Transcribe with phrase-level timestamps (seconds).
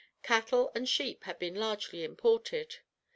[0.23, 2.77] Cattle and sheep had been largely imported.